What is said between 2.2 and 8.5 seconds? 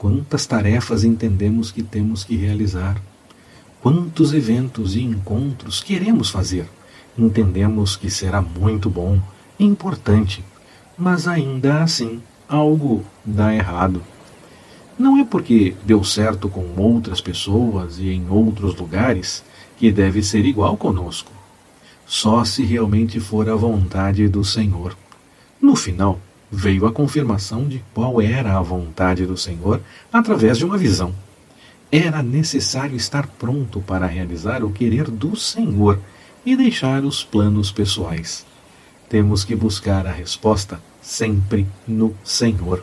que realizar? Quantos eventos e encontros queremos fazer? Entendemos que será